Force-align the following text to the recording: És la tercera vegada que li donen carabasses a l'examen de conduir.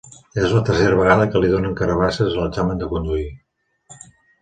És 0.43 0.55
la 0.57 0.61
tercera 0.69 0.97
vegada 1.01 1.27
que 1.35 1.43
li 1.45 1.53
donen 1.53 1.77
carabasses 1.83 2.33
a 2.35 2.41
l'examen 2.49 2.83
de 2.83 2.91
conduir. 2.97 3.31